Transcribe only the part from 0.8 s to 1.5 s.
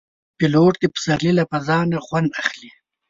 پسرلي له